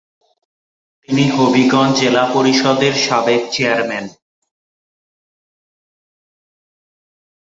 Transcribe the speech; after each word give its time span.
তিনি 1.09 1.23
হবিগঞ্জ 1.29 1.93
জেলা 1.99 2.23
পরিষদের 2.33 2.93
সাবেক 3.05 3.41
চেয়ারম্যান। 3.53 4.05